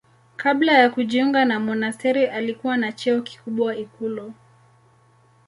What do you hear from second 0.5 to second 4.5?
ya kujiunga na monasteri alikuwa na cheo kikubwa ikulu.